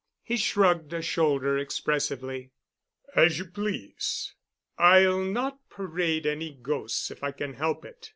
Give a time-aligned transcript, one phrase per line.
[0.23, 2.49] He shrugged a shoulder expressively.
[3.15, 4.33] "As you please.
[4.79, 8.09] I'll not parade any ghosts if I can help it.